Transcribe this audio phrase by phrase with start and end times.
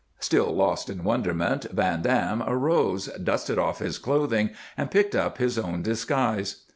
[0.19, 5.59] Still lost in wonderment, Van Dam arose, dusted off his clothing, and picked up his
[5.59, 6.63] own disguise.